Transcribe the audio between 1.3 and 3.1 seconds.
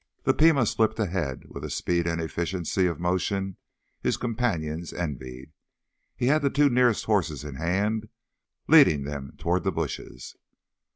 with a speed and efficiency of